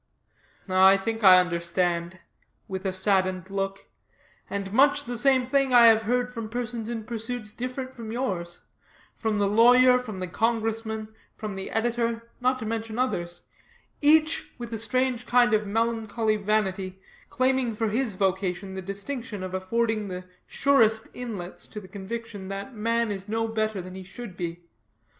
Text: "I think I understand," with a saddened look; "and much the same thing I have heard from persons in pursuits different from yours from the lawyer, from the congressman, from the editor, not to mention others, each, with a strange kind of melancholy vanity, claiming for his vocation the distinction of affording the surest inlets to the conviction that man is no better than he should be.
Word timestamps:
"I 0.67 0.97
think 0.97 1.23
I 1.23 1.39
understand," 1.39 2.17
with 2.67 2.87
a 2.87 2.91
saddened 2.91 3.51
look; 3.51 3.85
"and 4.49 4.73
much 4.73 5.03
the 5.03 5.15
same 5.15 5.45
thing 5.45 5.75
I 5.75 5.85
have 5.85 6.01
heard 6.01 6.31
from 6.33 6.49
persons 6.49 6.89
in 6.89 7.03
pursuits 7.03 7.53
different 7.53 7.93
from 7.93 8.11
yours 8.11 8.63
from 9.15 9.37
the 9.37 9.45
lawyer, 9.47 9.99
from 9.99 10.17
the 10.19 10.27
congressman, 10.27 11.09
from 11.35 11.53
the 11.53 11.69
editor, 11.69 12.31
not 12.39 12.57
to 12.57 12.65
mention 12.65 12.97
others, 12.97 13.43
each, 14.01 14.51
with 14.57 14.73
a 14.73 14.79
strange 14.79 15.27
kind 15.27 15.53
of 15.53 15.67
melancholy 15.67 16.35
vanity, 16.35 16.99
claiming 17.29 17.75
for 17.75 17.89
his 17.89 18.15
vocation 18.15 18.73
the 18.73 18.81
distinction 18.81 19.43
of 19.43 19.53
affording 19.53 20.07
the 20.07 20.23
surest 20.47 21.09
inlets 21.13 21.67
to 21.67 21.79
the 21.79 21.87
conviction 21.87 22.47
that 22.47 22.73
man 22.73 23.11
is 23.11 23.29
no 23.29 23.47
better 23.47 23.83
than 23.83 23.93
he 23.93 24.03
should 24.03 24.35
be. 24.35 24.63